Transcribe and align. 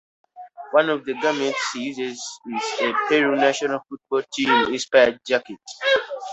One 0.71 0.89
of 0.89 1.05
the 1.05 1.13
garments 1.13 1.59
he 1.75 1.89
uses 1.89 2.13
is 2.17 2.63
a 2.81 2.91
Peru-national-football-team-inspired 3.07 5.19
jacket. 5.27 5.59